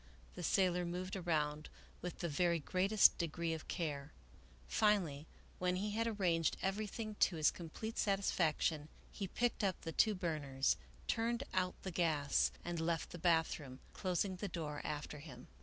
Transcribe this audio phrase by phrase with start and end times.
[0.33, 1.69] The sailor moved around
[2.01, 4.11] with the very greatest de gree of care.
[4.67, 5.27] Finally,
[5.59, 10.75] when he had arranged everything to his complete satisfaction, he picked up the two burners,
[11.07, 15.45] turned out the gas, and left the bathroom, closing the door after him.